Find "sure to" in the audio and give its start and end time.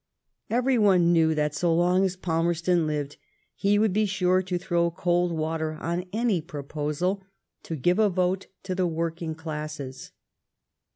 4.07-4.57